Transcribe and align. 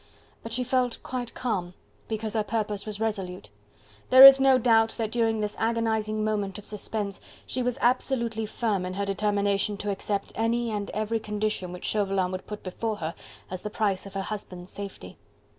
But 0.41 0.51
she 0.51 0.63
felt 0.63 0.97
quite 1.03 1.35
calm, 1.35 1.75
because 2.07 2.33
her 2.33 2.43
purpose 2.43 2.87
was 2.87 2.99
resolute. 2.99 3.51
There 4.09 4.25
is 4.25 4.39
no 4.39 4.57
doubt 4.57 4.93
that 4.97 5.11
during 5.11 5.39
this 5.41 5.55
agonizing 5.59 6.23
moment 6.25 6.57
of 6.57 6.65
suspense 6.65 7.21
she 7.45 7.61
was 7.61 7.77
absolutely 7.81 8.47
firm 8.47 8.83
in 8.83 8.95
her 8.95 9.05
determination 9.05 9.77
to 9.77 9.91
accept 9.91 10.31
any 10.33 10.71
and 10.71 10.89
every 10.89 11.19
condition 11.19 11.71
which 11.71 11.85
Chauvelin 11.85 12.31
would 12.31 12.47
put 12.47 12.63
before 12.63 12.95
her 12.95 13.13
as 13.51 13.61
the 13.61 13.69
price 13.69 14.07
of 14.07 14.15
her 14.15 14.23
husband's 14.23 14.71
safety. 14.71 15.19